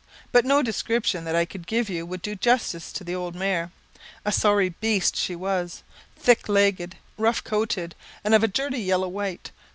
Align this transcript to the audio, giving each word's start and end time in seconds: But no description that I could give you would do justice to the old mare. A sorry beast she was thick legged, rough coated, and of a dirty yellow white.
But 0.31 0.45
no 0.45 0.63
description 0.63 1.25
that 1.25 1.35
I 1.35 1.45
could 1.45 1.67
give 1.67 1.87
you 1.87 2.07
would 2.07 2.23
do 2.23 2.33
justice 2.33 2.91
to 2.91 3.03
the 3.03 3.13
old 3.13 3.35
mare. 3.35 3.71
A 4.25 4.31
sorry 4.31 4.69
beast 4.69 5.15
she 5.15 5.35
was 5.35 5.83
thick 6.17 6.49
legged, 6.49 6.95
rough 7.19 7.43
coated, 7.43 7.93
and 8.23 8.33
of 8.33 8.43
a 8.43 8.47
dirty 8.47 8.79
yellow 8.79 9.07
white. 9.07 9.51